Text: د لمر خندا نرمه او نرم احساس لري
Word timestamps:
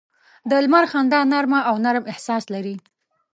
د 0.49 0.51
لمر 0.63 0.85
خندا 0.91 1.19
نرمه 1.31 1.59
او 1.69 1.75
نرم 1.85 2.03
احساس 2.11 2.43
لري 2.53 2.75